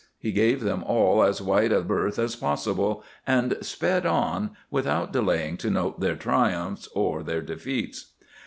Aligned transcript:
He 0.17 0.31
gave 0.31 0.61
them 0.63 0.83
all 0.83 1.21
as 1.23 1.43
wide 1.43 1.71
a 1.71 1.81
berth 1.83 2.17
as 2.17 2.35
possible, 2.35 3.03
and 3.27 3.55
sped 3.61 4.03
on, 4.03 4.57
without 4.71 5.13
delaying 5.13 5.57
to 5.57 5.69
note 5.69 5.99
their 5.99 6.15
triumphs 6.15 6.87
or 6.95 7.21
their 7.21 7.43
defeats. 7.43 8.07